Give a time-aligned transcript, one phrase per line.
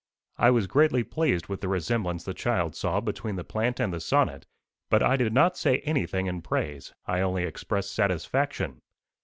[0.39, 3.99] I was greatly pleased with the resemblance the child saw between the plant and the
[3.99, 4.47] sonnet;
[4.89, 8.81] but I did not say anything in praise; I only expressed satisfaction.